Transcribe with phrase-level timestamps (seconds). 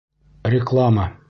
[0.55, 1.11] Реклама.